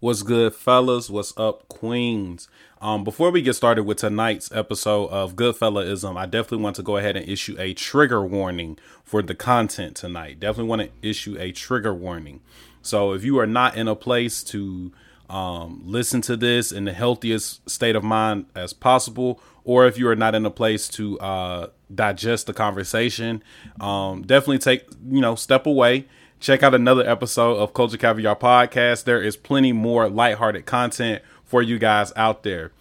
What's 0.00 0.22
good, 0.22 0.54
fellas? 0.54 1.10
What's 1.10 1.36
up, 1.36 1.68
queens? 1.68 2.48
Um, 2.80 3.04
before 3.04 3.30
we 3.30 3.42
get 3.42 3.52
started 3.52 3.82
with 3.82 3.98
tonight's 3.98 4.50
episode 4.50 5.10
of 5.10 5.36
Goodfellaism, 5.36 6.16
I 6.16 6.24
definitely 6.24 6.64
want 6.64 6.76
to 6.76 6.82
go 6.82 6.96
ahead 6.96 7.18
and 7.18 7.28
issue 7.28 7.54
a 7.58 7.74
trigger 7.74 8.24
warning 8.24 8.78
for 9.04 9.20
the 9.20 9.34
content 9.34 9.96
tonight. 9.96 10.40
Definitely 10.40 10.70
want 10.70 10.82
to 10.82 11.06
issue 11.06 11.36
a 11.38 11.52
trigger 11.52 11.92
warning. 11.92 12.40
So 12.80 13.12
if 13.12 13.24
you 13.24 13.38
are 13.40 13.46
not 13.46 13.76
in 13.76 13.88
a 13.88 13.94
place 13.94 14.42
to 14.44 14.90
um, 15.28 15.82
listen 15.84 16.22
to 16.22 16.34
this 16.34 16.72
in 16.72 16.86
the 16.86 16.94
healthiest 16.94 17.68
state 17.68 17.94
of 17.94 18.02
mind 18.02 18.46
as 18.54 18.72
possible, 18.72 19.38
or 19.64 19.86
if 19.86 19.98
you 19.98 20.08
are 20.08 20.16
not 20.16 20.34
in 20.34 20.46
a 20.46 20.50
place 20.50 20.88
to 20.88 21.20
uh, 21.20 21.66
digest 21.94 22.46
the 22.46 22.54
conversation, 22.54 23.42
um, 23.80 24.22
definitely 24.22 24.60
take 24.60 24.86
you 25.10 25.20
know 25.20 25.34
step 25.34 25.66
away 25.66 26.06
check 26.40 26.62
out 26.62 26.74
another 26.74 27.08
episode 27.08 27.58
of 27.58 27.74
Culture 27.74 27.98
Caviar 27.98 28.34
Podcast. 28.34 29.04
There 29.04 29.22
is 29.22 29.36
plenty 29.36 29.72
more 29.72 30.08
lighthearted 30.08 30.66
content 30.66 31.22
for 31.44 31.62
you 31.62 31.78
guys 31.78 32.12
out 32.16 32.42
there. 32.42 32.72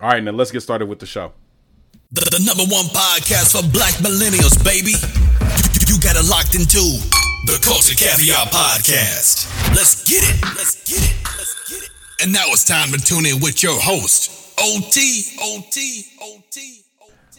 All 0.00 0.08
right, 0.08 0.22
now 0.22 0.32
let's 0.32 0.50
get 0.50 0.62
started 0.62 0.86
with 0.86 0.98
the 0.98 1.06
show. 1.06 1.32
The, 2.10 2.22
the 2.22 2.42
number 2.44 2.64
one 2.64 2.86
podcast 2.86 3.52
for 3.52 3.62
black 3.70 3.94
millennials, 3.94 4.56
baby. 4.64 4.92
You, 4.92 5.94
you 5.94 6.00
got 6.00 6.16
it 6.16 6.28
locked 6.28 6.54
into 6.54 6.80
the 7.46 7.60
Culture 7.62 7.94
Caviar 7.94 8.46
Podcast. 8.46 9.46
Let's 9.76 10.08
get 10.08 10.24
it. 10.24 10.42
Let's 10.56 10.82
get 10.88 10.98
it. 10.98 11.16
Let's 11.36 11.70
get 11.70 11.82
it. 11.84 11.90
And 12.22 12.32
now 12.32 12.44
it's 12.48 12.64
time 12.64 12.90
to 12.92 12.98
tune 12.98 13.26
in 13.26 13.40
with 13.40 13.62
your 13.62 13.78
host, 13.78 14.54
OT, 14.58 15.36
OT, 15.40 16.04
OT. 16.22 16.82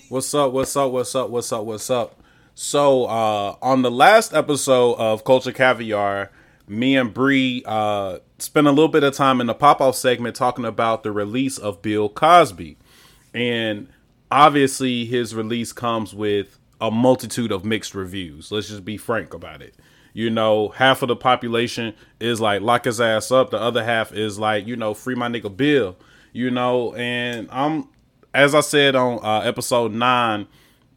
What's 0.10 0.34
up? 0.34 0.52
What's 0.54 0.76
up? 0.76 0.92
What's 0.92 1.16
up? 1.16 1.30
What's 1.30 1.52
up? 1.52 1.66
What's 1.66 1.90
up? 1.90 2.23
So 2.56 3.06
uh, 3.06 3.56
on 3.62 3.82
the 3.82 3.92
last 3.92 4.34
episode 4.34 4.96
of 4.96 5.24
Culture 5.24 5.52
Caviar, 5.52 6.32
me 6.68 6.96
and 6.96 7.14
Bree 7.14 7.64
uh, 7.66 8.20
spent 8.38 8.68
a 8.68 8.72
little 8.72 8.90
bit 8.90 9.04
of 9.04 9.16
time 9.16 9.42
in 9.42 9.48
the 9.48 9.56
pop 9.56 9.82
off 9.82 9.96
segment 9.96 10.36
talking 10.36 10.66
about 10.66 11.04
the 11.04 11.12
release 11.12 11.58
of 11.58 11.82
Bill 11.82 12.10
Cosby, 12.10 12.78
and 13.34 13.90
obviously 14.30 15.06
his 15.06 15.34
release 15.34 15.74
comes 15.74 16.14
with 16.14 16.60
a 16.80 16.92
multitude 16.92 17.52
of 17.52 17.66
mixed 17.66 17.96
reviews. 17.96 18.52
Let's 18.52 18.68
just 18.68 18.86
be 18.86 18.98
frank 18.98 19.34
about 19.34 19.62
it. 19.62 19.76
You 20.14 20.30
know, 20.30 20.70
half 20.70 21.02
of 21.02 21.08
the 21.08 21.16
population 21.16 21.96
is 22.20 22.40
like 22.40 22.62
lock 22.62 22.86
his 22.86 23.02
ass 23.02 23.32
up. 23.32 23.50
The 23.50 23.60
other 23.60 23.84
half 23.84 24.14
is 24.14 24.38
like, 24.38 24.68
you 24.68 24.76
know, 24.76 24.94
free 24.94 25.16
my 25.16 25.28
nigga 25.28 25.56
Bill. 25.56 25.96
You 26.34 26.52
know, 26.52 26.94
and 26.94 27.48
I'm 27.52 27.90
as 28.32 28.54
I 28.54 28.62
said 28.62 28.96
on 28.96 29.20
uh, 29.24 29.40
episode 29.40 29.92
nine, 29.92 30.48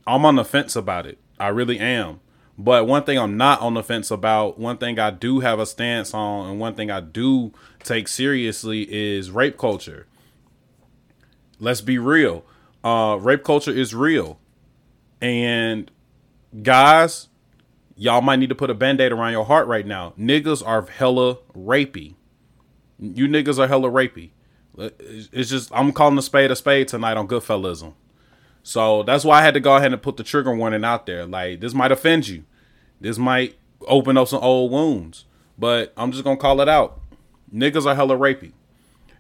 I'm 0.07 0.27
on 0.27 0.37
the 0.37 0.45
fence 0.45 0.77
about 0.77 1.07
it. 1.07 1.19
I 1.39 1.49
really 1.49 1.79
am. 1.79 2.21
But 2.59 2.87
one 2.87 3.05
thing 3.05 3.19
I'm 3.19 3.37
not 3.37 3.61
on 3.61 3.75
the 3.75 3.83
fence 3.83 4.11
about, 4.11 4.59
one 4.59 4.79
thing 4.79 4.99
I 4.99 5.11
do 5.11 5.41
have 5.41 5.59
a 5.59 5.67
stance 5.67 6.15
on, 6.15 6.49
and 6.49 6.59
one 6.59 6.75
thing 6.75 6.91
I 6.91 7.01
do 7.01 7.53
take 7.83 8.09
seriously 8.09 8.87
is 8.91 9.31
rape 9.31 9.59
culture. 9.59 10.07
Let's 11.59 11.83
be 11.83 11.99
real. 11.99 12.45
Uh, 12.83 13.19
rape 13.21 13.45
culture 13.45 13.71
is 13.73 13.95
real. 13.95 14.39
And 15.21 15.91
guys, 16.63 17.29
y'all 17.95 18.23
might 18.23 18.37
need 18.37 18.49
to 18.49 18.55
put 18.55 18.71
a 18.71 18.75
band 18.75 19.01
aid 19.01 19.13
around 19.13 19.33
your 19.33 19.45
heart 19.45 19.67
right 19.67 19.87
now. 19.87 20.15
Niggas 20.19 20.67
are 20.67 20.87
hella 20.87 21.37
rapey. 21.55 22.15
You 22.99 23.29
niggas 23.29 23.59
are 23.59 23.69
hella 23.69 23.91
rapey. 23.91 24.31
It's 24.79 25.51
just, 25.51 25.71
I'm 25.75 25.93
calling 25.93 26.17
a 26.17 26.23
spade 26.23 26.51
a 26.51 26.57
spade 26.57 26.89
tonight 26.89 27.17
on 27.17 27.29
Goodfellaism. 27.29 27.95
So 28.67 29.05
that's 29.05 29.25
why 29.25 29.39
I 29.39 29.43
had 29.43 29.55
to 29.55 29.61
go 29.61 29.77
ahead 29.77 29.93
and 29.93 30.03
put 30.03 30.17
the 30.17 30.25
trigger 30.25 30.53
warning 30.53 30.85
out 30.85 31.07
there. 31.07 31.25
Like 31.25 31.61
this 31.61 31.73
might 31.73 31.93
offend 31.93 32.27
you. 32.27 32.43
This 33.01 33.17
might 33.17 33.55
open 33.87 34.17
up 34.17 34.27
some 34.27 34.43
old 34.43 34.73
wounds. 34.73 35.25
But 35.57 35.93
I'm 35.97 36.11
just 36.11 36.25
gonna 36.25 36.37
call 36.37 36.61
it 36.61 36.69
out. 36.69 37.01
Niggas 37.55 37.87
are 37.87 37.95
hella 37.95 38.17
rapey. 38.17 38.51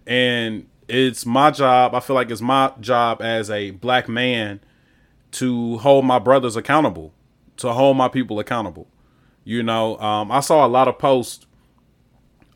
And 0.04 0.66
it's 0.88 1.24
my 1.24 1.52
job, 1.52 1.94
I 1.94 2.00
feel 2.00 2.16
like 2.16 2.28
it's 2.28 2.40
my 2.40 2.72
job 2.80 3.22
as 3.22 3.48
a 3.48 3.70
black 3.70 4.08
man 4.08 4.58
to 5.32 5.78
hold 5.78 6.04
my 6.04 6.18
brothers 6.18 6.56
accountable, 6.56 7.14
to 7.58 7.72
hold 7.72 7.96
my 7.96 8.08
people 8.08 8.40
accountable. 8.40 8.88
You 9.44 9.62
know, 9.62 9.96
um, 10.00 10.32
I 10.32 10.40
saw 10.40 10.66
a 10.66 10.68
lot 10.68 10.88
of 10.88 10.98
posts 10.98 11.46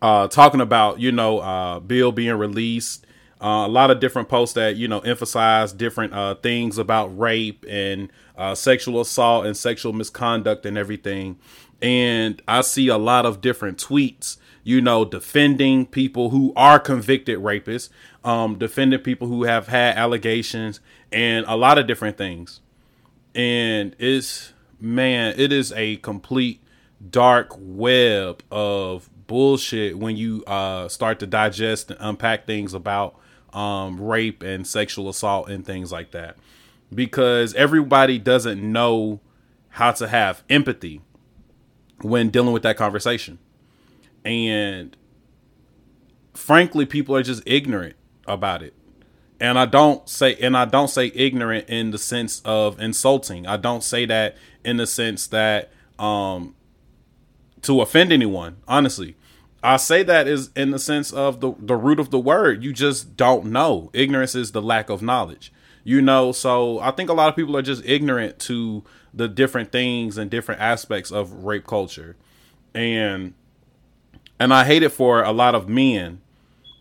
uh, 0.02 0.26
talking 0.26 0.60
about, 0.60 0.98
you 0.98 1.12
know, 1.12 1.38
uh, 1.38 1.78
Bill 1.78 2.10
being 2.10 2.34
released 2.34 3.06
uh, 3.42 3.64
a 3.66 3.68
lot 3.68 3.90
of 3.90 4.00
different 4.00 4.28
posts 4.28 4.54
that 4.54 4.76
you 4.76 4.86
know 4.86 5.00
emphasize 5.00 5.72
different 5.72 6.12
uh, 6.12 6.34
things 6.36 6.78
about 6.78 7.16
rape 7.18 7.64
and 7.68 8.10
uh, 8.36 8.54
sexual 8.54 9.00
assault 9.00 9.46
and 9.46 9.56
sexual 9.56 9.92
misconduct 9.92 10.66
and 10.66 10.76
everything. 10.76 11.38
And 11.80 12.42
I 12.46 12.60
see 12.60 12.88
a 12.88 12.98
lot 12.98 13.24
of 13.24 13.40
different 13.40 13.78
tweets, 13.78 14.36
you 14.62 14.82
know, 14.82 15.04
defending 15.04 15.86
people 15.86 16.28
who 16.28 16.52
are 16.54 16.78
convicted 16.78 17.38
rapists, 17.38 17.88
um, 18.22 18.58
defending 18.58 19.00
people 19.00 19.28
who 19.28 19.44
have 19.44 19.68
had 19.68 19.96
allegations, 19.96 20.80
and 21.10 21.46
a 21.48 21.56
lot 21.56 21.78
of 21.78 21.86
different 21.86 22.18
things. 22.18 22.60
And 23.34 23.96
it's 23.98 24.52
man, 24.78 25.34
it 25.38 25.52
is 25.52 25.72
a 25.72 25.96
complete 25.96 26.60
dark 27.10 27.54
web 27.58 28.42
of 28.50 29.08
bullshit 29.30 29.96
when 29.96 30.16
you 30.16 30.42
uh, 30.48 30.88
start 30.88 31.20
to 31.20 31.26
digest 31.26 31.92
and 31.92 32.00
unpack 32.00 32.48
things 32.48 32.74
about 32.74 33.14
um, 33.52 34.00
rape 34.00 34.42
and 34.42 34.66
sexual 34.66 35.08
assault 35.08 35.48
and 35.48 35.64
things 35.64 35.92
like 35.92 36.10
that 36.10 36.36
because 36.92 37.54
everybody 37.54 38.18
doesn't 38.18 38.60
know 38.60 39.20
how 39.68 39.92
to 39.92 40.08
have 40.08 40.42
empathy 40.50 41.00
when 42.00 42.28
dealing 42.30 42.52
with 42.52 42.64
that 42.64 42.76
conversation. 42.76 43.38
And 44.24 44.96
frankly, 46.34 46.84
people 46.84 47.14
are 47.14 47.22
just 47.22 47.44
ignorant 47.46 47.94
about 48.26 48.64
it. 48.64 48.74
And 49.38 49.60
I 49.60 49.66
don't 49.66 50.08
say 50.08 50.34
and 50.40 50.56
I 50.56 50.64
don't 50.64 50.90
say 50.90 51.12
ignorant 51.14 51.68
in 51.68 51.92
the 51.92 51.98
sense 51.98 52.42
of 52.44 52.80
insulting. 52.80 53.46
I 53.46 53.58
don't 53.58 53.84
say 53.84 54.06
that 54.06 54.36
in 54.64 54.76
the 54.76 54.88
sense 54.88 55.28
that 55.28 55.70
um 56.00 56.56
to 57.62 57.80
offend 57.80 58.12
anyone, 58.12 58.56
honestly. 58.66 59.16
I 59.62 59.76
say 59.76 60.02
that 60.02 60.26
is 60.26 60.50
in 60.56 60.70
the 60.70 60.78
sense 60.78 61.12
of 61.12 61.40
the 61.40 61.52
the 61.58 61.76
root 61.76 62.00
of 62.00 62.10
the 62.10 62.18
word. 62.18 62.64
You 62.64 62.72
just 62.72 63.16
don't 63.16 63.46
know. 63.46 63.90
Ignorance 63.92 64.34
is 64.34 64.52
the 64.52 64.62
lack 64.62 64.88
of 64.88 65.02
knowledge. 65.02 65.52
You 65.84 66.02
know, 66.02 66.32
so 66.32 66.78
I 66.80 66.90
think 66.90 67.10
a 67.10 67.14
lot 67.14 67.28
of 67.28 67.36
people 67.36 67.56
are 67.56 67.62
just 67.62 67.84
ignorant 67.84 68.38
to 68.40 68.84
the 69.12 69.28
different 69.28 69.72
things 69.72 70.18
and 70.18 70.30
different 70.30 70.60
aspects 70.60 71.10
of 71.10 71.44
rape 71.44 71.66
culture. 71.66 72.16
And 72.74 73.34
and 74.38 74.54
I 74.54 74.64
hate 74.64 74.82
it 74.82 74.90
for 74.90 75.22
a 75.22 75.32
lot 75.32 75.54
of 75.54 75.68
men. 75.68 76.20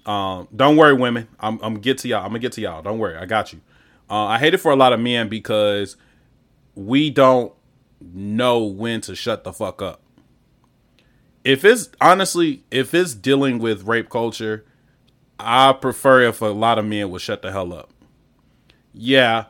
Um, 0.06 0.48
don't 0.56 0.78
worry, 0.78 0.94
women. 0.94 1.28
I'm 1.40 1.60
I'm 1.62 1.80
get 1.80 1.98
to 2.00 2.08
y'all. 2.08 2.24
I'm 2.24 2.30
gonna 2.30 2.40
get 2.40 2.54
to 2.54 2.62
y'all. 2.62 2.82
Don't 2.82 3.00
worry, 3.00 3.18
I 3.18 3.26
got 3.26 3.52
you. 3.52 3.62
Uh, 4.10 4.26
I 4.26 4.40
hate 4.40 4.54
it 4.54 4.58
for 4.58 4.72
a 4.72 4.76
lot 4.76 4.94
of 4.94 5.00
men 5.00 5.28
because 5.28 5.98
we 6.76 7.10
don't 7.10 7.54
know 8.02 8.64
when 8.64 9.02
to 9.02 9.16
shut 9.16 9.44
the 9.44 9.52
fuck 9.52 9.82
up 9.82 10.02
if 11.44 11.64
it's 11.64 11.90
honestly, 12.02 12.64
if 12.72 12.94
it's 12.94 13.14
dealing 13.14 13.60
with 13.60 13.84
rape 13.84 14.10
culture, 14.10 14.66
I 15.40 15.74
prefer 15.74 16.24
if 16.24 16.42
a 16.42 16.48
lot 16.48 16.78
of 16.78 16.86
men 16.86 17.10
would 17.12 17.22
shut 17.22 17.42
the 17.42 17.52
hell 17.52 17.74
up. 17.74 17.92
Yeah, 18.94 19.46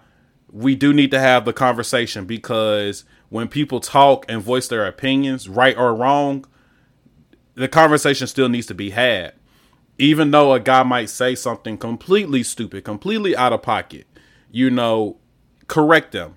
we 0.51 0.75
do 0.75 0.93
need 0.93 1.11
to 1.11 1.19
have 1.19 1.45
the 1.45 1.53
conversation 1.53 2.25
because 2.25 3.05
when 3.29 3.47
people 3.47 3.79
talk 3.79 4.25
and 4.29 4.41
voice 4.41 4.67
their 4.67 4.85
opinions, 4.85 5.49
right 5.49 5.77
or 5.77 5.95
wrong, 5.95 6.45
the 7.55 7.67
conversation 7.67 8.27
still 8.27 8.49
needs 8.49 8.67
to 8.67 8.73
be 8.73 8.91
had. 8.91 9.33
Even 9.97 10.31
though 10.31 10.53
a 10.53 10.59
guy 10.59 10.83
might 10.83 11.09
say 11.09 11.35
something 11.35 11.77
completely 11.77 12.41
stupid, 12.43 12.85
completely 12.85 13.35
out 13.35 13.51
of 13.51 13.61
pocket, 13.61 14.07
you 14.49 14.69
know, 14.69 15.17
correct 15.67 16.13
them 16.13 16.35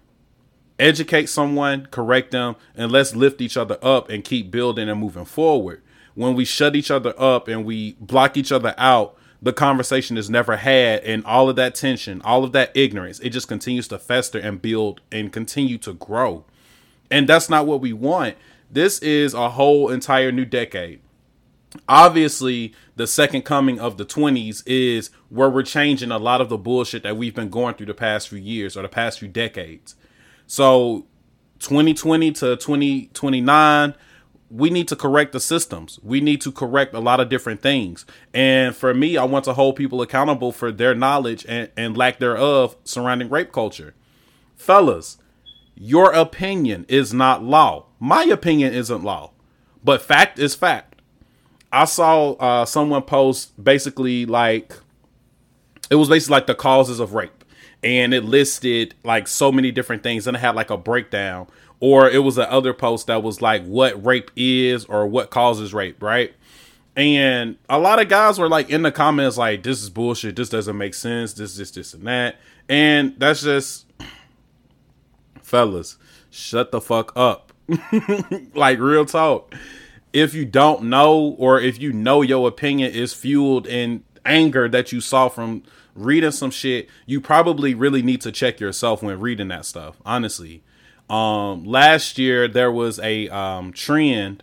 educate 0.83 1.29
someone, 1.29 1.87
correct 1.87 2.33
them, 2.33 2.57
and 2.75 2.91
let's 2.91 3.15
lift 3.15 3.41
each 3.41 3.57
other 3.57 3.79
up 3.83 4.11
and 4.11 4.25
keep 4.25 4.51
building 4.51 4.89
and 4.89 5.01
moving 5.01 5.25
forward. 5.25 5.83
When 6.15 6.35
we 6.35 6.45
shut 6.45 6.77
each 6.77 6.91
other 6.91 7.15
up 7.17 7.49
and 7.49 7.65
we 7.65 7.93
block 8.01 8.37
each 8.37 8.53
other 8.53 8.75
out, 8.77 9.17
the 9.41 9.53
conversation 9.53 10.17
is 10.17 10.31
never 10.31 10.57
had, 10.57 11.03
and 11.03 11.25
all 11.25 11.49
of 11.49 11.57
that 11.57 11.75
tension, 11.75 12.23
all 12.23 12.45
of 12.45 12.53
that 12.53 12.71
ignorance, 12.77 13.19
it 13.21 13.31
just 13.31 13.49
continues 13.49 13.89
to 13.89 13.99
fester 13.99 14.39
and 14.39 14.63
build 14.63 15.01
and 15.11 15.33
continue 15.33 15.79
to 15.79 15.95
grow. 15.95 16.45
And 17.11 17.29
that's 17.29 17.51
not 17.51 17.67
what 17.67 17.81
we 17.81 17.93
want. 17.93 18.37
This 18.71 18.99
is 19.01 19.35
a 19.35 19.51
whole 19.51 19.91
entire 19.91 20.31
new 20.31 20.45
decade. 20.45 21.01
Obviously, 21.89 22.75
the 22.97 23.07
second 23.07 23.43
coming 23.43 23.81
of 23.81 23.97
the 23.97 24.05
20s 24.05 24.63
is 24.67 25.11
where 25.29 25.51
we're 25.51 25.63
changing 25.63 26.11
a 26.11 26.19
lot 26.19 26.41
of 26.41 26.49
the 26.49 26.59
bullshit 26.59 27.03
that 27.03 27.17
we've 27.17 27.35
been 27.35 27.51
going 27.51 27.75
through 27.75 27.87
the 27.87 27.95
past 27.95 28.29
few 28.29 28.39
years 28.39 28.77
or 28.77 28.83
the 28.83 28.89
past 28.89 29.19
few 29.19 29.29
decades. 29.29 29.97
So 30.53 31.07
2020 31.61 32.31
to 32.33 32.57
2029 32.57 33.95
we 34.51 34.69
need 34.69 34.87
to 34.89 34.97
correct 34.97 35.33
the 35.33 35.41
systems. 35.41 35.99
We 36.03 36.21
need 36.21 36.43
to 36.43 36.53
correct 36.53 36.93
a 36.93 37.01
lot 37.01 37.21
of 37.21 37.31
different 37.31 37.63
things. 37.63 38.05
And 38.35 38.77
for 38.77 38.93
me, 38.93 39.17
I 39.17 39.25
want 39.25 39.47
to 39.47 39.55
hold 39.55 39.77
people 39.77 40.03
accountable 40.03 40.53
for 40.53 40.71
their 40.71 40.95
knowledge 40.95 41.47
and, 41.49 41.71
and 41.75 41.97
lack 41.97 42.19
thereof 42.19 42.77
surrounding 42.85 43.31
rape 43.31 43.51
culture. 43.51 43.95
Fellas, 44.55 45.17
your 45.75 46.13
opinion 46.13 46.85
is 46.87 47.15
not 47.15 47.43
law. 47.43 47.87
My 47.99 48.25
opinion 48.25 48.75
isn't 48.75 49.03
law. 49.03 49.31
But 49.83 50.03
fact 50.03 50.39
is 50.39 50.55
fact. 50.55 51.01
I 51.73 51.87
saw 51.87 52.33
uh, 52.33 52.67
someone 52.67 53.05
post 53.05 53.65
basically 53.65 54.27
like 54.27 54.75
it 55.89 55.95
was 55.95 56.11
basically 56.11 56.35
like 56.35 56.47
the 56.47 56.55
causes 56.55 57.01
of 57.01 57.15
rape, 57.15 57.42
and 57.83 58.15
it 58.15 58.25
listed 58.25 58.95
like 59.05 59.29
so 59.29 59.53
many 59.53 59.71
different 59.71 60.03
things, 60.03 60.27
and 60.27 60.37
it 60.37 60.41
had 60.41 60.55
like 60.55 60.71
a 60.71 60.77
breakdown. 60.77 61.47
Or 61.81 62.09
it 62.09 62.19
was 62.19 62.39
another 62.39 62.73
post 62.73 63.09
that 63.09 63.25
was 63.25 63.43
like 63.43 63.65
what 63.65 64.05
rape 64.05 64.31
is 64.37 64.85
or 64.85 65.05
what 65.07 65.31
causes 65.31 65.75
rape, 65.75 66.01
right? 66.01 66.33
And 66.95 67.57
a 67.69 67.79
lot 67.79 68.01
of 68.01 68.09
guys 68.09 68.39
were 68.39 68.49
like 68.49 68.71
in 68.71 68.83
the 68.83 68.93
comments, 68.93 69.39
like, 69.39 69.63
this 69.63 69.83
is 69.83 69.91
bullshit. 69.91 70.37
This 70.37 70.51
doesn't 70.51 70.77
make 70.77 70.95
sense. 70.95 71.33
This, 71.33 71.57
this, 71.57 71.71
this, 71.71 71.95
and 71.95 72.07
that. 72.07 72.37
And 72.69 73.15
that's 73.19 73.43
just, 73.43 73.87
fellas, 75.43 75.97
shut 76.31 76.71
the 76.71 76.81
fuck 76.81 77.13
up. 77.17 77.53
like, 78.55 78.79
real 78.79 79.07
talk. 79.07 79.55
If 80.13 80.35
you 80.35 80.45
don't 80.45 80.85
know, 80.85 81.35
or 81.39 81.59
if 81.59 81.81
you 81.81 81.93
know 81.93 82.21
your 82.21 82.47
opinion 82.47 82.93
is 82.93 83.15
fueled 83.15 83.67
in 83.67 84.05
anger 84.25 84.69
that 84.69 84.93
you 84.93 85.01
saw 85.01 85.29
from 85.29 85.63
reading 85.95 86.31
some 86.31 86.51
shit, 86.51 86.89
you 87.07 87.21
probably 87.21 87.75
really 87.75 88.03
need 88.03 88.21
to 88.23 88.33
check 88.33 88.61
yourself 88.61 89.03
when 89.03 89.19
reading 89.21 89.49
that 89.49 89.65
stuff, 89.65 89.97
honestly. 90.05 90.63
Um, 91.11 91.65
last 91.65 92.19
year, 92.19 92.49
there 92.49 92.73
was 92.73 92.99
a 93.01 93.29
um, 93.29 93.73
trend 93.73 94.43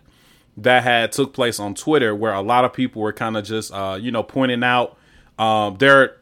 that 0.56 0.82
had 0.82 1.12
took 1.12 1.32
place 1.32 1.58
on 1.58 1.74
Twitter 1.74 2.14
where 2.14 2.32
a 2.32 2.42
lot 2.42 2.64
of 2.64 2.72
people 2.72 3.02
were 3.02 3.12
kind 3.12 3.36
of 3.36 3.44
just 3.44 3.72
uh, 3.72 3.98
you 4.00 4.10
know 4.10 4.22
pointing 4.22 4.62
out 4.62 4.96
um, 5.38 5.76
their 5.78 6.18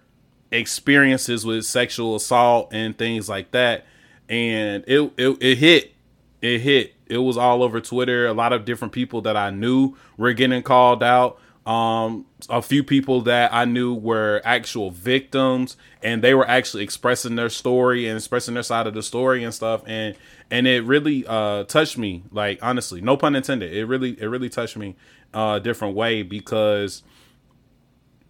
experiences 0.51 1.45
with 1.45 1.65
sexual 1.67 2.17
assault 2.17 2.73
and 2.73 2.97
things 2.97 3.29
like 3.29 3.51
that, 3.51 3.85
and 4.29 4.85
it, 4.87 5.13
it 5.19 5.37
it 5.41 5.59
hit 5.59 5.93
it 6.41 6.61
hit 6.61 6.95
it 7.07 7.19
was 7.19 7.37
all 7.37 7.63
over 7.63 7.81
Twitter. 7.81 8.27
A 8.27 8.33
lot 8.33 8.53
of 8.53 8.65
different 8.65 8.93
people 8.93 9.23
that 9.23 9.37
I 9.37 9.51
knew 9.51 9.97
were 10.17 10.33
getting 10.33 10.63
called 10.63 11.03
out. 11.03 11.41
Um, 11.69 12.25
a 12.49 12.63
few 12.63 12.83
people 12.83 13.21
that 13.23 13.53
I 13.53 13.67
knew 13.67 13.93
were 13.93 14.41
actual 14.43 14.91
victims, 14.91 15.77
and 16.03 16.25
they 16.25 16.33
were 16.33 16.49
actually 16.49 16.83
expressing 16.83 17.37
their 17.37 17.51
story 17.51 18.09
and 18.09 18.17
expressing 18.17 18.55
their 18.55 18.63
side 18.63 18.87
of 18.87 18.95
the 18.95 19.03
story 19.03 19.45
and 19.45 19.53
stuff. 19.53 19.83
And 19.87 20.17
and 20.51 20.67
it 20.67 20.83
really 20.85 21.27
uh, 21.27 21.65
touched 21.65 21.99
me. 21.99 22.23
Like 22.33 22.59
honestly, 22.63 23.03
no 23.03 23.19
pun 23.19 23.37
intended. 23.37 23.75
It 23.75 23.85
really 23.85 24.19
it 24.19 24.25
really 24.25 24.49
touched 24.49 24.79
me 24.79 24.97
uh, 25.35 25.59
a 25.59 25.61
different 25.61 25.95
way 25.95 26.23
because 26.23 27.03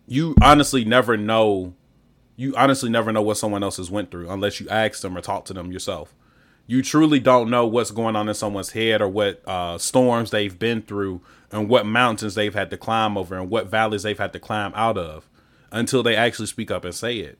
you 0.08 0.34
honestly 0.42 0.84
never 0.84 1.16
know. 1.16 1.74
You 2.34 2.56
honestly 2.56 2.90
never 2.90 3.12
know 3.12 3.22
what 3.22 3.36
someone 3.36 3.62
else 3.62 3.76
has 3.76 3.88
went 3.88 4.10
through 4.10 4.28
unless 4.30 4.58
you 4.58 4.68
ask 4.68 5.00
them 5.00 5.16
or 5.16 5.20
talk 5.20 5.44
to 5.44 5.52
them 5.52 5.70
yourself. 5.70 6.12
You 6.68 6.82
truly 6.82 7.18
don't 7.18 7.48
know 7.48 7.66
what's 7.66 7.90
going 7.90 8.14
on 8.14 8.28
in 8.28 8.34
someone's 8.34 8.72
head 8.72 9.00
or 9.00 9.08
what 9.08 9.42
uh, 9.48 9.78
storms 9.78 10.30
they've 10.30 10.56
been 10.56 10.82
through 10.82 11.22
and 11.50 11.66
what 11.66 11.86
mountains 11.86 12.34
they've 12.34 12.54
had 12.54 12.68
to 12.70 12.76
climb 12.76 13.16
over 13.16 13.36
and 13.36 13.48
what 13.48 13.68
valleys 13.68 14.02
they've 14.02 14.18
had 14.18 14.34
to 14.34 14.38
climb 14.38 14.72
out 14.74 14.98
of 14.98 15.26
until 15.72 16.02
they 16.02 16.14
actually 16.14 16.46
speak 16.46 16.70
up 16.70 16.84
and 16.84 16.94
say 16.94 17.16
it. 17.16 17.38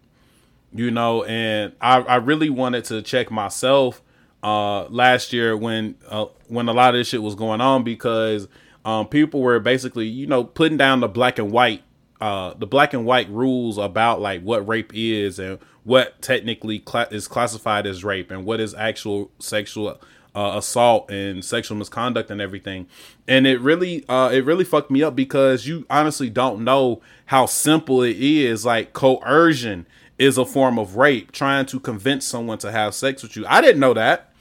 You 0.73 0.91
know, 0.91 1.25
and 1.25 1.75
I, 1.79 2.01
I 2.01 2.17
really 2.17 2.49
wanted 2.49 2.87
to 2.87 3.03
check 3.03 3.31
myself 3.31 4.03
uh, 4.43 4.85
last 4.87 5.35
year 5.35 5.55
when 5.57 5.97
uh, 6.09 6.27
when 6.47 6.69
a 6.69 6.73
lot 6.73 6.95
of 6.95 7.01
this 7.01 7.09
shit 7.09 7.23
was 7.23 7.35
going 7.35 7.61
on 7.61 7.85
because 7.85 8.49
um, 8.85 9.09
people 9.09 9.41
were 9.41 9.61
basically 9.61 10.07
you 10.07 10.27
know 10.27 10.43
putting 10.43 10.79
down 10.79 11.01
the 11.01 11.09
black 11.09 11.39
and 11.39 11.51
white 11.51 11.83
uh, 12.21 12.55
the 12.55 12.67
black 12.67 12.95
and 12.95 13.05
white 13.05 13.29
rules 13.31 13.79
about 13.79 14.21
like 14.21 14.43
what 14.43 14.67
rape 14.67 14.93
is 14.95 15.39
and 15.39 15.59
what 15.89 16.21
technically 16.21 16.85
is 17.11 17.27
classified 17.27 17.87
as 17.87 18.05
rape 18.05 18.31
and 18.31 18.45
what 18.45 18.61
is 18.61 18.75
actual 18.75 19.31
sexual 19.39 19.99
uh, 20.37 20.53
assault 20.57 21.11
and 21.11 21.43
sexual 21.43 21.79
misconduct 21.79 22.31
and 22.31 22.43
everything. 22.43 22.87
And 23.27 23.47
it 23.47 23.59
really 23.63 24.07
uh, 24.07 24.29
it 24.31 24.45
really 24.45 24.67
fucked 24.67 24.91
me 24.91 25.03
up 25.03 25.17
because 25.17 25.67
you 25.67 25.87
honestly 25.89 26.29
don't 26.29 26.63
know 26.63 27.01
how 27.25 27.47
simple 27.47 28.03
it 28.03 28.19
is. 28.19 28.67
Like 28.67 28.93
coercion 28.93 29.87
is 30.19 30.37
a 30.37 30.45
form 30.45 30.79
of 30.79 30.97
rape 30.97 31.33
trying 31.33 31.65
to 31.65 31.81
convince 31.81 32.27
someone 32.27 32.59
to 32.59 32.71
have 32.71 32.95
sex 32.95 33.23
with 33.23 33.35
you. 33.35 33.47
I 33.49 33.63
didn't 33.63 33.81
know 33.81 33.95
that. 33.95 34.35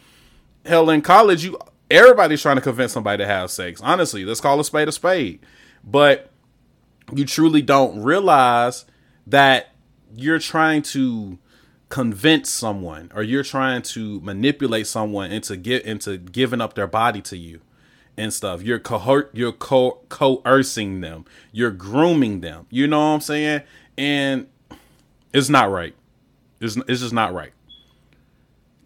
Hell 0.65 0.89
in 0.89 1.01
college 1.01 1.45
you 1.45 1.57
everybody's 1.89 2.41
trying 2.41 2.57
to 2.57 2.61
convince 2.61 2.91
somebody 2.91 3.23
to 3.23 3.27
have 3.27 3.51
sex. 3.51 3.79
Honestly 3.81 4.25
let's 4.25 4.41
call 4.41 4.59
a 4.59 4.65
spade 4.65 4.89
a 4.89 4.91
spade. 4.91 5.39
But 5.81 6.29
you 7.13 7.23
truly 7.23 7.61
don't 7.61 8.03
realize 8.03 8.83
that 9.27 9.76
you're 10.15 10.39
trying 10.39 10.81
to 10.81 11.37
convince 11.89 12.49
someone 12.49 13.11
or 13.15 13.23
you're 13.23 13.43
trying 13.43 13.81
to 13.81 14.19
manipulate 14.21 14.87
someone 14.87 15.31
into 15.31 15.55
get 15.55 15.83
into 15.85 16.17
giving 16.17 16.59
up 16.59 16.73
their 16.73 16.87
body 16.87 17.21
to 17.21 17.37
you 17.37 17.61
and 18.17 18.33
stuff. 18.33 18.61
You're 18.61 18.79
cohort 18.79 19.31
you're 19.33 19.53
co- 19.53 19.99
coercing 20.09 21.01
them. 21.01 21.25
You're 21.51 21.71
grooming 21.71 22.41
them. 22.41 22.65
You 22.69 22.87
know 22.87 22.99
what 22.99 23.15
i'm 23.15 23.21
saying? 23.21 23.61
And 23.97 24.47
it's 25.33 25.49
not 25.49 25.71
right. 25.71 25.95
It's, 26.59 26.75
it's 26.87 27.01
just 27.01 27.13
not 27.13 27.33
right. 27.33 27.53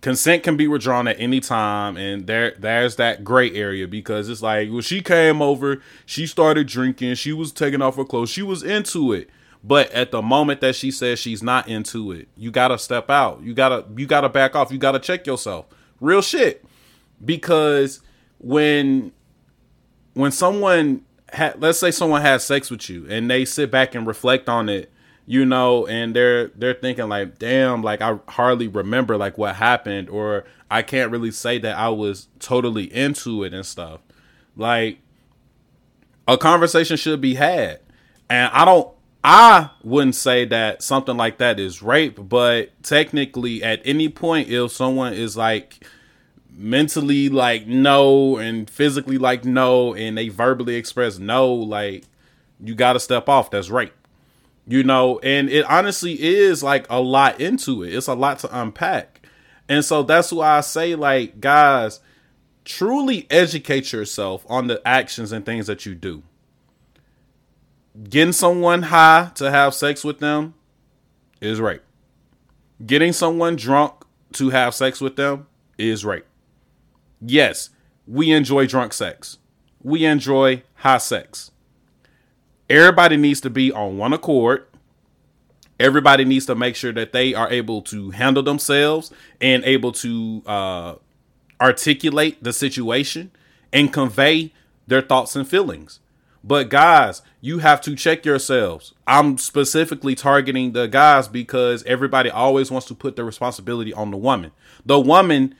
Consent 0.02 0.44
can 0.44 0.58
be 0.58 0.68
withdrawn 0.68 1.08
at 1.08 1.20
any 1.20 1.40
time 1.40 1.96
and 1.96 2.26
there 2.26 2.56
there's 2.58 2.96
that 2.96 3.24
gray 3.24 3.52
area 3.54 3.88
because 3.88 4.30
it's 4.30 4.42
like 4.42 4.70
well 4.72 4.82
she 4.82 5.02
came 5.02 5.42
over 5.44 5.82
she 6.08 6.26
started 6.26 6.68
drinking 6.68 7.14
she 7.14 7.32
was 7.32 7.52
taking 7.52 7.84
off 7.84 7.98
her 7.98 8.04
clothes 8.04 8.32
she 8.32 8.42
was 8.42 8.64
into 8.64 9.14
it 9.14 9.30
but 9.64 9.92
at 9.92 10.12
the 10.12 10.22
moment 10.22 10.62
that 10.62 10.76
she 10.76 10.92
says 10.92 11.20
she's 11.20 11.44
not 11.44 11.68
into 11.68 12.12
it 12.12 12.28
you 12.36 12.52
gotta 12.52 12.78
step 12.78 13.10
out 13.10 13.42
you 13.42 13.54
gotta 13.54 13.86
you 13.96 14.06
gotta 14.06 14.30
back 14.30 14.56
off 14.56 14.72
you 14.72 14.78
gotta 14.78 15.00
check 15.00 15.26
yourself 15.28 15.66
real 16.00 16.22
shit 16.22 16.66
because 17.24 18.02
when 18.40 19.12
when 20.14 20.32
someone 20.32 21.04
ha- 21.34 21.54
let's 21.58 21.80
say 21.80 21.92
someone 21.92 22.22
has 22.22 22.44
sex 22.44 22.72
with 22.72 22.90
you 22.90 23.06
and 23.10 23.30
they 23.30 23.46
sit 23.46 23.70
back 23.72 23.96
and 23.96 24.08
reflect 24.08 24.50
on 24.50 24.70
it 24.70 24.92
you 25.26 25.46
know, 25.46 25.88
and 25.88 26.14
they're 26.16 26.48
they're 26.50 26.74
thinking 26.74 27.08
like, 27.08 27.40
damn, 27.40 27.82
like 27.82 28.02
I 28.02 28.18
hardly 28.28 28.68
remember 28.68 29.16
like 29.18 29.38
what 29.38 29.56
happened, 29.56 30.10
or 30.10 30.44
I 30.70 30.82
can't 30.82 31.10
really 31.10 31.32
say 31.32 31.58
that 31.60 31.78
I 31.78 31.88
was 31.88 32.28
totally 32.40 32.94
into 32.94 33.44
it 33.44 33.54
and 33.54 33.66
stuff. 33.66 34.02
Like 34.58 35.00
a 36.28 36.38
conversation 36.38 36.98
should 36.98 37.22
be 37.22 37.36
had. 37.36 37.80
And 38.30 38.52
I 38.54 38.66
don't 38.66 38.94
I 39.24 39.70
wouldn't 39.84 40.16
say 40.16 40.46
that 40.46 40.82
something 40.82 41.16
like 41.16 41.38
that 41.38 41.60
is 41.60 41.82
rape, 41.82 42.18
but 42.18 42.72
technically 42.84 43.64
at 43.64 43.82
any 43.86 44.10
point 44.10 44.50
if 44.50 44.72
someone 44.72 45.14
is 45.14 45.38
like 45.38 45.86
mentally 46.50 47.30
like 47.30 47.68
no 47.68 48.38
and 48.38 48.70
physically 48.70 49.18
like 49.18 49.46
no 49.46 49.94
and 49.94 50.18
they 50.18 50.30
verbally 50.30 50.76
express 50.76 51.20
no, 51.20 51.54
like 51.54 52.04
you 52.60 52.74
got 52.74 52.94
to 52.94 53.00
step 53.00 53.30
off. 53.30 53.52
That's 53.52 53.70
rape. 53.70 53.94
You 54.68 54.84
know? 54.84 55.20
And 55.20 55.50
it 55.50 55.66
honestly 55.66 56.22
is 56.22 56.64
like 56.64 56.88
a 56.90 57.00
lot 57.00 57.40
into 57.40 57.84
it. 57.84 57.94
It's 57.94 58.08
a 58.08 58.16
lot 58.16 58.40
to 58.40 58.60
unpack. 58.60 59.28
And 59.70 59.86
so 59.86 60.04
that's 60.04 60.34
why 60.34 60.58
i 60.58 60.62
say 60.62 60.96
like 60.96 61.40
guys 61.40 62.02
truly 62.66 63.28
educate 63.30 63.94
yourself 63.94 64.46
on 64.50 64.68
the 64.68 64.86
actions 64.86 65.32
and 65.32 65.46
things 65.46 65.68
that 65.68 65.86
you 65.86 65.96
do 65.96 66.24
getting 68.10 68.34
someone 68.34 68.84
high 68.84 69.32
to 69.36 69.52
have 69.52 69.74
sex 69.74 70.04
with 70.04 70.20
them 70.20 70.54
is 71.40 71.60
rape 71.60 71.84
getting 72.86 73.14
someone 73.14 73.56
drunk 73.56 73.94
to 74.34 74.50
have 74.50 74.74
sex 74.74 75.02
with 75.02 75.16
them 75.16 75.48
is 75.78 76.06
rape 76.06 76.26
yes 77.20 77.70
we 78.08 78.32
enjoy 78.32 78.66
drunk 78.66 78.94
sex 78.94 79.38
we 79.84 80.06
enjoy 80.06 80.64
high 80.76 80.98
sex 80.98 81.52
everybody 82.72 83.18
needs 83.18 83.42
to 83.42 83.50
be 83.50 83.72
on 83.72 83.98
one 83.98 84.14
accord. 84.14 84.66
Everybody 85.80 86.26
needs 86.26 86.46
to 86.46 86.56
make 86.56 86.76
sure 86.76 86.94
that 86.94 87.12
they 87.12 87.34
are 87.34 87.50
able 87.50 87.82
to 87.84 88.12
handle 88.12 88.44
themselves 88.44 89.12
and 89.40 89.64
able 89.66 89.92
to 89.94 90.44
uh, 90.46 90.96
articulate 91.60 92.44
the 92.44 92.54
situation 92.54 93.32
and 93.74 93.92
convey 93.92 94.54
their 94.88 95.02
thoughts 95.02 95.36
and 95.36 95.48
feelings. 95.48 96.00
But 96.44 96.70
guys, 96.70 97.22
you 97.40 97.60
have 97.60 97.82
to 97.82 97.96
check 97.96 98.26
yourselves. 98.26 98.94
I'm 99.06 99.38
specifically 99.38 100.16
targeting 100.16 100.72
the 100.72 100.88
guys 100.88 101.28
because 101.28 101.84
everybody 101.84 102.30
always 102.30 102.72
wants 102.72 102.88
to 102.88 102.96
put 102.96 103.16
the 103.16 103.24
responsibility 103.24 103.94
on 103.94 104.12
the 104.12 104.18
woman. 104.18 104.52
The 104.86 105.00
woman 105.00 105.56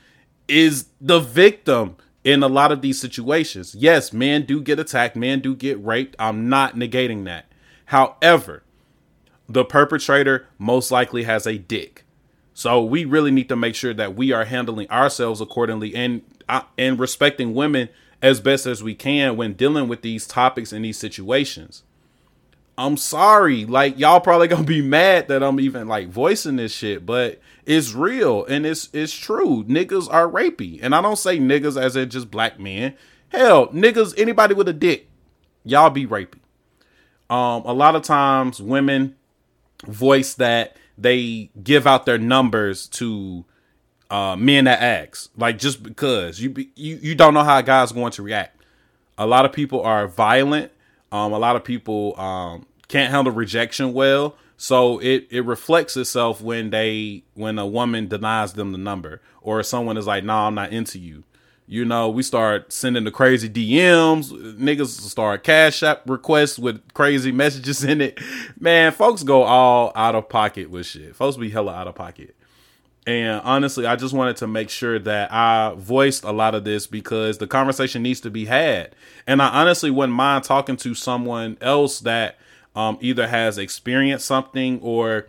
is 0.48 0.86
the 1.00 1.20
victim 1.20 1.96
in 2.24 2.42
a 2.42 2.48
lot 2.48 2.72
of 2.72 2.82
these 2.82 3.00
situations. 3.00 3.74
Yes, 3.74 4.12
men 4.12 4.44
do 4.44 4.60
get 4.60 4.78
attacked, 4.78 5.16
men 5.16 5.40
do 5.40 5.54
get 5.54 5.82
raped. 5.84 6.16
I'm 6.18 6.48
not 6.48 6.74
negating 6.74 7.24
that. 7.24 7.46
However, 7.86 8.62
the 9.48 9.64
perpetrator 9.64 10.46
most 10.58 10.90
likely 10.90 11.24
has 11.24 11.46
a 11.46 11.58
dick. 11.58 12.04
So 12.54 12.82
we 12.82 13.04
really 13.04 13.30
need 13.30 13.48
to 13.48 13.56
make 13.56 13.74
sure 13.74 13.94
that 13.94 14.14
we 14.14 14.32
are 14.32 14.44
handling 14.44 14.88
ourselves 14.90 15.40
accordingly 15.40 15.94
and 15.94 16.22
uh, 16.48 16.62
and 16.76 16.98
respecting 16.98 17.54
women 17.54 17.88
as 18.22 18.40
best 18.40 18.66
as 18.66 18.82
we 18.82 18.94
can 18.94 19.36
when 19.36 19.52
dealing 19.52 19.88
with 19.88 20.02
these 20.02 20.26
topics 20.26 20.72
and 20.72 20.84
these 20.84 20.98
situations. 20.98 21.82
I'm 22.78 22.96
sorry, 22.96 23.66
like 23.66 23.98
y'all 23.98 24.20
probably 24.20 24.48
gonna 24.48 24.62
be 24.62 24.80
mad 24.80 25.28
that 25.28 25.42
I'm 25.42 25.60
even 25.60 25.88
like 25.88 26.08
voicing 26.08 26.56
this 26.56 26.72
shit, 26.72 27.04
but 27.04 27.40
it's 27.66 27.92
real 27.92 28.46
and 28.46 28.64
it's 28.64 28.88
it's 28.92 29.12
true. 29.12 29.64
Niggas 29.64 30.08
are 30.10 30.28
rapey, 30.28 30.78
and 30.82 30.94
I 30.94 31.02
don't 31.02 31.18
say 31.18 31.38
niggas 31.38 31.80
as 31.80 31.96
in 31.96 32.08
just 32.08 32.30
black 32.30 32.58
men. 32.58 32.94
Hell, 33.28 33.68
niggas, 33.68 34.14
anybody 34.18 34.54
with 34.54 34.68
a 34.68 34.72
dick, 34.72 35.08
y'all 35.64 35.90
be 35.90 36.06
rapey. 36.06 36.38
Um, 37.28 37.62
a 37.64 37.72
lot 37.72 37.96
of 37.96 38.02
times 38.02 38.60
women 38.60 39.16
voice 39.86 40.34
that 40.34 40.76
they 40.98 41.50
give 41.62 41.86
out 41.86 42.06
their 42.06 42.18
numbers 42.18 42.86
to 42.88 43.44
uh, 44.12 44.36
men 44.36 44.64
that 44.64 44.82
ask, 44.82 45.30
like 45.38 45.58
just 45.58 45.82
because 45.82 46.38
you 46.38 46.54
you 46.76 46.98
you 47.00 47.14
don't 47.14 47.32
know 47.32 47.42
how 47.42 47.58
a 47.58 47.62
guy's 47.62 47.92
going 47.92 48.12
to 48.12 48.22
react. 48.22 48.60
A 49.16 49.26
lot 49.26 49.46
of 49.46 49.52
people 49.54 49.80
are 49.80 50.06
violent. 50.06 50.70
Um, 51.10 51.32
a 51.32 51.38
lot 51.38 51.56
of 51.56 51.64
people 51.64 52.18
um, 52.20 52.66
can't 52.88 53.10
handle 53.10 53.32
rejection 53.32 53.94
well, 53.94 54.36
so 54.58 54.98
it 54.98 55.28
it 55.30 55.46
reflects 55.46 55.96
itself 55.96 56.42
when 56.42 56.68
they 56.68 57.24
when 57.32 57.58
a 57.58 57.66
woman 57.66 58.06
denies 58.06 58.52
them 58.52 58.72
the 58.72 58.78
number 58.78 59.22
or 59.40 59.62
someone 59.62 59.96
is 59.96 60.06
like, 60.06 60.24
"No, 60.24 60.34
nah, 60.34 60.46
I'm 60.46 60.54
not 60.54 60.72
into 60.72 60.98
you." 60.98 61.24
You 61.66 61.86
know, 61.86 62.10
we 62.10 62.22
start 62.22 62.70
sending 62.70 63.04
the 63.04 63.10
crazy 63.10 63.48
DMs. 63.48 64.30
Niggas 64.58 64.88
start 64.88 65.42
cash 65.42 65.82
app 65.82 66.06
requests 66.06 66.58
with 66.58 66.82
crazy 66.92 67.32
messages 67.32 67.82
in 67.82 68.02
it. 68.02 68.20
Man, 68.60 68.92
folks 68.92 69.22
go 69.22 69.44
all 69.44 69.90
out 69.96 70.14
of 70.14 70.28
pocket 70.28 70.68
with 70.68 70.84
shit. 70.84 71.16
Folks 71.16 71.38
be 71.38 71.48
hella 71.48 71.72
out 71.72 71.86
of 71.86 71.94
pocket. 71.94 72.36
And 73.06 73.40
honestly, 73.42 73.84
I 73.84 73.96
just 73.96 74.14
wanted 74.14 74.36
to 74.38 74.46
make 74.46 74.70
sure 74.70 74.98
that 75.00 75.32
I 75.32 75.74
voiced 75.76 76.22
a 76.22 76.30
lot 76.30 76.54
of 76.54 76.64
this 76.64 76.86
because 76.86 77.38
the 77.38 77.48
conversation 77.48 78.02
needs 78.02 78.20
to 78.20 78.30
be 78.30 78.44
had. 78.44 78.94
And 79.26 79.42
I 79.42 79.48
honestly 79.48 79.90
wouldn't 79.90 80.16
mind 80.16 80.44
talking 80.44 80.76
to 80.78 80.94
someone 80.94 81.58
else 81.60 82.00
that 82.00 82.38
um, 82.76 82.98
either 83.00 83.26
has 83.26 83.58
experienced 83.58 84.24
something 84.24 84.78
or, 84.82 85.26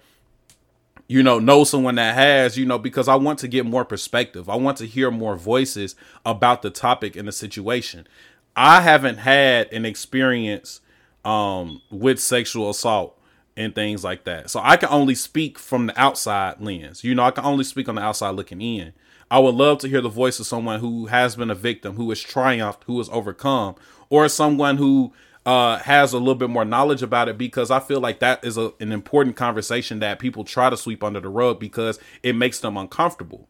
you 1.07 1.23
know, 1.23 1.39
know 1.39 1.63
someone 1.63 1.95
that 1.95 2.13
has, 2.13 2.57
you 2.57 2.65
know, 2.65 2.77
because 2.77 3.07
I 3.07 3.15
want 3.15 3.39
to 3.39 3.47
get 3.47 3.65
more 3.65 3.85
perspective. 3.85 4.49
I 4.49 4.55
want 4.55 4.77
to 4.77 4.85
hear 4.85 5.09
more 5.09 5.35
voices 5.35 5.95
about 6.25 6.61
the 6.61 6.69
topic 6.69 7.15
and 7.15 7.27
the 7.27 7.31
situation. 7.31 8.07
I 8.55 8.81
haven't 8.81 9.17
had 9.17 9.73
an 9.73 9.83
experience 9.83 10.79
um, 11.25 11.81
with 11.89 12.19
sexual 12.19 12.69
assault 12.69 13.19
and 13.55 13.75
things 13.75 14.03
like 14.03 14.23
that. 14.23 14.49
So 14.49 14.59
I 14.63 14.77
can 14.77 14.89
only 14.89 15.15
speak 15.15 15.59
from 15.59 15.87
the 15.87 15.99
outside 15.99 16.59
lens. 16.59 17.03
You 17.03 17.15
know, 17.15 17.23
I 17.23 17.31
can 17.31 17.45
only 17.45 17.63
speak 17.63 17.87
on 17.87 17.95
the 17.95 18.01
outside 18.01 18.31
looking 18.31 18.61
in. 18.61 18.93
I 19.29 19.39
would 19.39 19.55
love 19.55 19.79
to 19.79 19.87
hear 19.87 20.01
the 20.01 20.09
voice 20.09 20.39
of 20.39 20.45
someone 20.45 20.79
who 20.79 21.07
has 21.07 21.35
been 21.35 21.49
a 21.49 21.55
victim, 21.55 21.95
who 21.95 22.09
has 22.09 22.21
triumphed, 22.21 22.83
who 22.85 22.97
has 22.99 23.09
overcome, 23.09 23.75
or 24.09 24.27
someone 24.29 24.77
who 24.77 25.13
uh, 25.45 25.79
has 25.79 26.13
a 26.13 26.19
little 26.19 26.35
bit 26.35 26.49
more 26.49 26.65
knowledge 26.65 27.01
about 27.01 27.27
it 27.27 27.37
because 27.37 27.71
I 27.71 27.79
feel 27.79 27.99
like 27.99 28.19
that 28.19 28.43
is 28.43 28.57
a, 28.57 28.73
an 28.79 28.91
important 28.91 29.35
conversation 29.35 29.99
that 29.99 30.19
people 30.19 30.43
try 30.43 30.69
to 30.69 30.77
sweep 30.77 31.03
under 31.03 31.19
the 31.19 31.29
rug 31.29 31.59
because 31.59 31.99
it 32.21 32.33
makes 32.35 32.59
them 32.59 32.77
uncomfortable. 32.77 33.47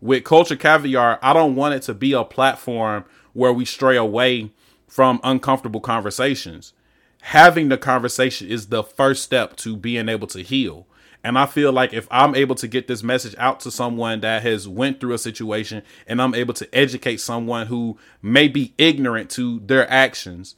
With 0.00 0.24
Culture 0.24 0.56
Caviar, 0.56 1.18
I 1.22 1.32
don't 1.32 1.56
want 1.56 1.74
it 1.74 1.82
to 1.82 1.94
be 1.94 2.12
a 2.12 2.24
platform 2.24 3.04
where 3.32 3.52
we 3.52 3.64
stray 3.64 3.96
away 3.96 4.50
from 4.88 5.20
uncomfortable 5.22 5.80
conversations 5.80 6.72
having 7.20 7.68
the 7.68 7.78
conversation 7.78 8.48
is 8.48 8.66
the 8.66 8.82
first 8.82 9.22
step 9.22 9.56
to 9.56 9.76
being 9.76 10.08
able 10.08 10.26
to 10.28 10.42
heal. 10.42 10.86
And 11.22 11.38
I 11.38 11.46
feel 11.46 11.70
like 11.70 11.92
if 11.92 12.08
I'm 12.10 12.34
able 12.34 12.54
to 12.56 12.68
get 12.68 12.88
this 12.88 13.02
message 13.02 13.34
out 13.36 13.60
to 13.60 13.70
someone 13.70 14.20
that 14.20 14.42
has 14.42 14.66
went 14.66 15.00
through 15.00 15.12
a 15.12 15.18
situation 15.18 15.82
and 16.06 16.20
I'm 16.20 16.34
able 16.34 16.54
to 16.54 16.74
educate 16.74 17.18
someone 17.18 17.66
who 17.66 17.98
may 18.22 18.48
be 18.48 18.72
ignorant 18.78 19.28
to 19.30 19.60
their 19.60 19.90
actions, 19.90 20.54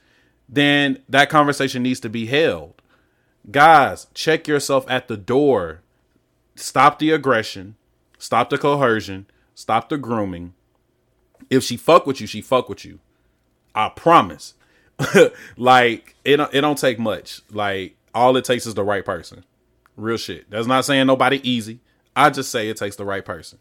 then 0.49 1.03
that 1.09 1.31
conversation 1.31 1.83
needs 1.83 1.99
to 2.01 2.09
be 2.09 2.27
held. 2.27 2.81
Guys, 3.51 4.07
check 4.15 4.47
yourself 4.47 4.85
at 4.89 5.09
the 5.09 5.17
door. 5.17 5.81
Stop 6.55 6.99
the 6.99 7.11
aggression, 7.11 7.77
stop 8.19 8.51
the 8.51 8.59
coercion, 8.59 9.27
stop 9.55 9.89
the 9.89 9.97
grooming. 9.97 10.53
If 11.51 11.65
she 11.65 11.77
fuck 11.77 12.07
with 12.07 12.21
you, 12.21 12.27
she 12.27 12.41
fuck 12.41 12.69
with 12.69 12.85
you. 12.85 13.01
I 13.75 13.89
promise. 13.89 14.55
like 15.57 16.17
it 16.25 16.41
it 16.41 16.61
don't 16.61 16.79
take 16.79 16.99
much. 16.99 17.41
Like 17.51 17.97
all 18.15 18.37
it 18.37 18.45
takes 18.45 18.67
is 18.67 18.75
the 18.75 18.85
right 18.85 19.05
person. 19.05 19.45
Real 19.97 20.17
shit. 20.17 20.51
That's 20.51 20.67
not 20.67 20.85
saying 20.85 21.07
nobody 21.07 21.41
easy. 21.49 21.81
I 22.15 22.31
just 22.31 22.51
say 22.51 22.69
it 22.69 22.77
takes 22.77 22.97
the 22.97 23.05
right 23.05 23.25
person. 23.25 23.59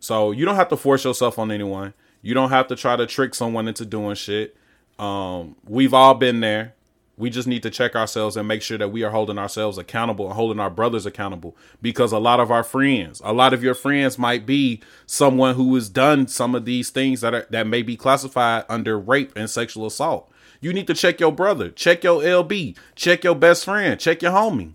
So 0.00 0.30
you 0.30 0.44
don't 0.44 0.56
have 0.56 0.68
to 0.68 0.76
force 0.76 1.04
yourself 1.04 1.38
on 1.38 1.50
anyone. 1.50 1.94
You 2.22 2.34
don't 2.34 2.50
have 2.50 2.66
to 2.68 2.76
try 2.76 2.96
to 2.96 3.06
trick 3.06 3.34
someone 3.34 3.68
into 3.68 3.84
doing 3.84 4.14
shit. 4.14 4.56
Um, 4.98 5.56
we've 5.66 5.94
all 5.94 6.14
been 6.14 6.40
there. 6.40 6.74
We 7.18 7.30
just 7.30 7.48
need 7.48 7.64
to 7.64 7.70
check 7.70 7.96
ourselves 7.96 8.36
and 8.36 8.46
make 8.46 8.62
sure 8.62 8.78
that 8.78 8.92
we 8.92 9.02
are 9.02 9.10
holding 9.10 9.38
ourselves 9.38 9.76
accountable 9.76 10.26
and 10.26 10.34
holding 10.34 10.60
our 10.60 10.70
brothers 10.70 11.04
accountable 11.04 11.56
because 11.82 12.12
a 12.12 12.18
lot 12.18 12.38
of 12.38 12.52
our 12.52 12.62
friends, 12.62 13.20
a 13.24 13.32
lot 13.32 13.52
of 13.52 13.62
your 13.62 13.74
friends 13.74 14.18
might 14.18 14.46
be 14.46 14.80
someone 15.04 15.56
who 15.56 15.74
has 15.74 15.88
done 15.88 16.28
some 16.28 16.54
of 16.54 16.64
these 16.64 16.90
things 16.90 17.20
that 17.22 17.34
are 17.34 17.46
that 17.50 17.66
may 17.66 17.82
be 17.82 17.96
classified 17.96 18.64
under 18.68 18.96
rape 18.96 19.32
and 19.34 19.50
sexual 19.50 19.84
assault. 19.84 20.30
You 20.60 20.72
need 20.72 20.86
to 20.86 20.94
check 20.94 21.18
your 21.18 21.32
brother, 21.32 21.70
check 21.70 22.04
your 22.04 22.22
LB, 22.22 22.76
check 22.94 23.24
your 23.24 23.34
best 23.34 23.64
friend, 23.64 23.98
check 23.98 24.22
your 24.22 24.32
homie. 24.32 24.74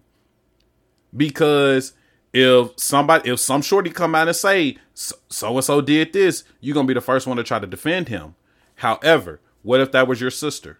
Because 1.15 1.93
if 2.33 2.71
somebody 2.77 3.31
if 3.31 3.39
some 3.39 3.62
shorty 3.62 3.89
come 3.89 4.15
out 4.15 4.27
and 4.27 4.35
say 4.35 4.77
so 4.93 5.55
and 5.55 5.63
so 5.63 5.79
did 5.79 6.12
this, 6.12 6.43
you're 6.59 6.73
going 6.73 6.88
to 6.88 6.91
be 6.91 6.93
the 6.93 7.01
first 7.01 7.25
one 7.25 7.38
to 7.38 7.43
try 7.43 7.59
to 7.59 7.67
defend 7.67 8.09
him. 8.09 8.35
However, 8.75 9.39
what 9.62 9.79
if 9.79 9.93
that 9.93 10.09
was 10.09 10.19
your 10.19 10.31
sister? 10.31 10.79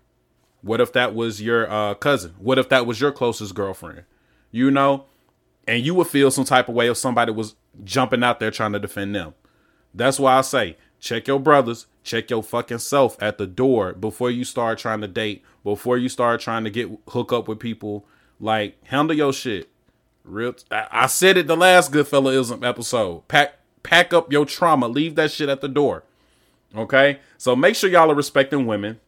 What 0.63 0.82
if 0.82 0.93
that 0.93 1.13
was 1.13 1.41
your 1.41 1.70
uh, 1.70 1.93
cousin? 1.93 2.34
What 2.39 2.58
if 2.58 2.70
that 2.70 2.86
was 2.86 3.00
your 3.00 3.12
closest 3.12 3.53
girlfriend? 3.53 4.03
You 4.50 4.72
know, 4.72 5.05
and 5.67 5.86
you 5.86 5.93
would 5.93 6.08
feel 6.08 6.32
some 6.32 6.46
type 6.46 6.70
of 6.70 6.75
way 6.75 6.89
if 6.89 6.98
somebody 6.98 7.32
was 7.32 7.55
jumping 7.84 8.24
out 8.24 8.39
there 8.39 8.50
trying 8.50 8.72
to 8.72 8.79
defend 8.79 9.13
them. 9.13 9.34
That's 9.93 10.20
why 10.20 10.38
I 10.38 10.41
say 10.41 10.77
check 11.00 11.27
your 11.27 11.39
brothers, 11.39 11.88
check 12.01 12.29
your 12.29 12.41
fucking 12.41 12.79
self 12.79 13.22
at 13.22 13.38
the 13.38 13.46
door 13.46 13.91
before 13.91 14.32
you 14.32 14.46
start 14.46 14.79
trying 14.79 15.01
to 15.01 15.08
date, 15.08 15.43
before 15.65 15.98
you 15.98 16.08
start 16.08 16.39
trying 16.39 16.63
to 16.63 16.70
get 16.70 16.89
hook 17.10 17.34
up 17.34 17.48
with 17.48 17.60
people. 17.60 18.05
Like 18.39 18.82
handle 18.88 19.15
your 19.15 19.34
shit. 19.34 19.70
Real, 20.24 20.55
I 20.72 21.08
said 21.08 21.36
it 21.36 21.48
the 21.48 21.58
last 21.58 21.91
Goodfellaism 21.91 22.65
episode. 22.65 23.27
Pack 23.27 23.55
pack 23.84 24.13
up 24.13 24.32
your 24.32 24.46
trauma. 24.46 24.88
Leave 24.88 25.15
that 25.15 25.32
shit 25.32 25.50
at 25.50 25.60
the 25.60 25.67
door. 25.67 26.03
Okay, 26.75 27.20
so 27.38 27.55
make 27.55 27.75
sure 27.75 27.89
y'all 27.89 28.10
are 28.10 28.15
respecting 28.15 28.65
women. 28.65 29.00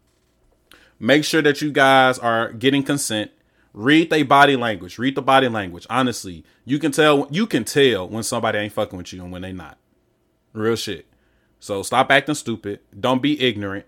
Make 0.99 1.23
sure 1.23 1.41
that 1.41 1.61
you 1.61 1.71
guys 1.71 2.17
are 2.19 2.51
getting 2.53 2.83
consent. 2.83 3.31
Read 3.73 4.09
their 4.09 4.23
body 4.23 4.55
language. 4.55 4.97
Read 4.97 5.15
the 5.15 5.21
body 5.21 5.49
language. 5.49 5.85
Honestly, 5.89 6.45
you 6.63 6.79
can 6.79 6.91
tell 6.91 7.27
you 7.29 7.45
can 7.45 7.65
tell 7.65 8.07
when 8.07 8.23
somebody 8.23 8.57
ain't 8.59 8.73
fucking 8.73 8.97
with 8.97 9.11
you 9.11 9.21
and 9.21 9.31
when 9.31 9.41
they 9.41 9.51
not. 9.51 9.77
Real 10.53 10.75
shit. 10.77 11.05
So 11.59 11.83
stop 11.83 12.11
acting 12.11 12.35
stupid. 12.35 12.79
Don't 12.97 13.21
be 13.21 13.41
ignorant. 13.41 13.85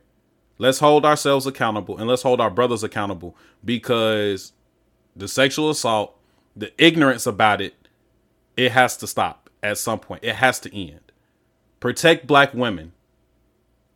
Let's 0.58 0.80
hold 0.80 1.06
ourselves 1.06 1.46
accountable 1.46 1.98
and 1.98 2.08
let's 2.08 2.24
hold 2.24 2.42
our 2.42 2.50
brothers 2.50 2.84
accountable 2.84 3.36
because 3.64 4.54
the 5.16 5.28
sexual 5.28 5.70
assault, 5.70 6.18
the 6.56 6.72
ignorance 6.84 7.26
about 7.26 7.62
it, 7.62 7.76
it 8.58 8.72
has 8.72 8.98
to 8.98 9.08
stop 9.08 9.50
at 9.62 9.78
some 9.78 10.00
point. 10.00 10.24
It 10.24 10.36
has 10.36 10.60
to 10.62 10.76
end. 10.76 11.12
Protect 11.80 12.26
black 12.26 12.54
women. 12.54 12.94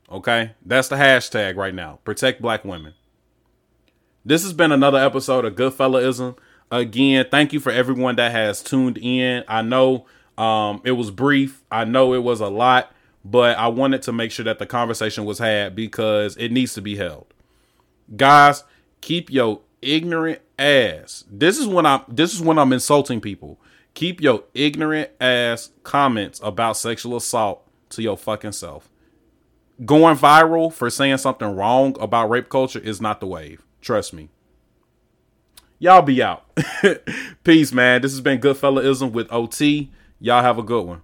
Okay? 0.10 0.51
That's 0.65 0.88
the 0.88 0.98
hashtag 0.98 1.56
right 1.56 1.74
now. 1.74 2.00
Protect 2.03 2.41
black 2.41 2.63
women. 2.63 2.94
This 4.23 4.43
has 4.43 4.53
been 4.53 4.71
another 4.71 4.99
episode 4.99 5.45
of 5.45 5.55
Goodfellaism. 5.55 6.37
Again, 6.71 7.25
thank 7.31 7.53
you 7.53 7.59
for 7.59 7.71
everyone 7.71 8.17
that 8.17 8.31
has 8.31 8.61
tuned 8.61 8.99
in. 8.99 9.43
I 9.47 9.63
know 9.63 10.05
um, 10.37 10.81
it 10.85 10.91
was 10.91 11.09
brief. 11.09 11.63
I 11.71 11.85
know 11.85 12.13
it 12.13 12.23
was 12.23 12.39
a 12.39 12.47
lot, 12.47 12.91
but 13.25 13.57
I 13.57 13.67
wanted 13.69 14.03
to 14.03 14.11
make 14.11 14.31
sure 14.31 14.45
that 14.45 14.59
the 14.59 14.67
conversation 14.67 15.25
was 15.25 15.39
had 15.39 15.75
because 15.75 16.37
it 16.37 16.51
needs 16.51 16.75
to 16.75 16.81
be 16.81 16.95
held. 16.95 17.33
Guys, 18.15 18.63
keep 19.01 19.31
your 19.31 19.61
ignorant 19.81 20.41
ass. 20.59 21.23
This 21.29 21.57
is 21.57 21.65
when 21.65 21.87
I'm 21.87 22.01
this 22.07 22.33
is 22.33 22.41
when 22.41 22.59
I'm 22.59 22.73
insulting 22.73 23.21
people. 23.21 23.59
Keep 23.95 24.21
your 24.21 24.43
ignorant 24.53 25.09
ass 25.19 25.71
comments 25.83 26.39
about 26.43 26.77
sexual 26.77 27.17
assault 27.17 27.67
to 27.89 28.03
your 28.03 28.17
fucking 28.17 28.51
self. 28.51 28.87
Going 29.83 30.15
viral 30.15 30.71
for 30.71 30.91
saying 30.91 31.17
something 31.17 31.55
wrong 31.55 31.95
about 31.99 32.29
rape 32.29 32.49
culture 32.49 32.79
is 32.79 33.01
not 33.01 33.19
the 33.19 33.25
wave. 33.25 33.65
Trust 33.81 34.13
me. 34.13 34.29
Y'all 35.79 36.03
be 36.03 36.21
out. 36.21 36.45
Peace, 37.43 37.73
man. 37.73 38.01
This 38.01 38.11
has 38.11 38.21
been 38.21 38.39
Goodfellaism 38.39 39.11
with 39.11 39.27
OT. 39.31 39.89
Y'all 40.19 40.43
have 40.43 40.59
a 40.59 40.63
good 40.63 40.85
one. 40.85 41.01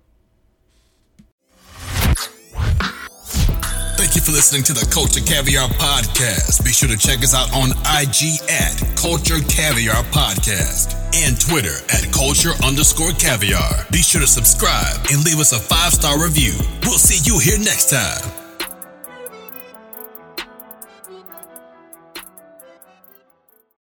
Thank 3.98 4.14
you 4.14 4.22
for 4.22 4.32
listening 4.32 4.62
to 4.64 4.74
the 4.74 4.88
Culture 4.94 5.20
Caviar 5.20 5.68
Podcast. 5.70 6.64
Be 6.64 6.70
sure 6.70 6.88
to 6.88 6.98
check 6.98 7.20
us 7.26 7.34
out 7.34 7.52
on 7.52 7.72
IG 7.98 8.38
at 8.48 8.78
Culture 8.96 9.42
Caviar 9.50 10.04
Podcast 10.14 10.94
and 11.26 11.34
Twitter 11.42 11.82
at 11.90 12.06
Culture 12.14 12.54
underscore 12.64 13.12
caviar. 13.14 13.88
Be 13.92 14.06
sure 14.06 14.22
to 14.22 14.28
subscribe 14.28 14.98
and 15.12 15.26
leave 15.26 15.40
us 15.40 15.52
a 15.52 15.60
five 15.60 15.94
star 15.94 16.22
review. 16.22 16.54
We'll 16.84 17.02
see 17.02 17.18
you 17.26 17.40
here 17.40 17.58
next 17.58 17.90
time. 17.90 18.37